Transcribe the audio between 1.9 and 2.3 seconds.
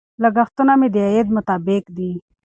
دي.